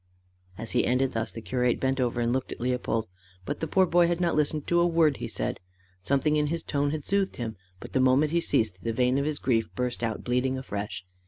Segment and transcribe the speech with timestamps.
[0.57, 3.07] As he ended thus, the curate bent over and looked at Leopold.
[3.45, 5.59] But the poor boy had not listened to a word he said.
[6.01, 9.25] Something in his tone had soothed him, but the moment he ceased, the vein of
[9.25, 11.05] his grief burst out bleeding afresh.